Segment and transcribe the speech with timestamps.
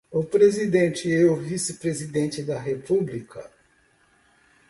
[0.09, 3.47] o presidente e o vice-presidente da República